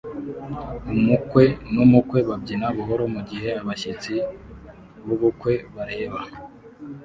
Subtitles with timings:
[0.93, 1.43] Umukwe
[1.73, 4.13] n'umukwe babyina buhoro mu gihe abashyitsi
[5.05, 6.19] b'ubukwe bareba